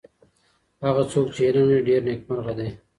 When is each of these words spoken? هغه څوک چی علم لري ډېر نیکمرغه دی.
هغه 0.85 1.03
څوک 1.11 1.27
چی 1.35 1.41
علم 1.47 1.63
لري 1.69 1.81
ډېر 1.87 2.01
نیکمرغه 2.07 2.53
دی. 2.57 2.69